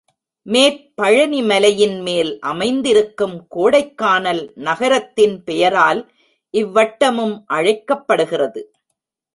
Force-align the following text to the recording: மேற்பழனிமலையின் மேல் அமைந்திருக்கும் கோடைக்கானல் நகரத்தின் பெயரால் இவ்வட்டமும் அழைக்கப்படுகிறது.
மேற்பழனிமலையின் 0.45 2.01
மேல் 2.01 2.39
அமைந்திருக்கும் 2.39 3.47
கோடைக்கானல் 3.55 4.43
நகரத்தின் 4.59 5.43
பெயரால் 5.43 6.01
இவ்வட்டமும் 6.53 7.35
அழைக்கப்படுகிறது. 7.47 8.63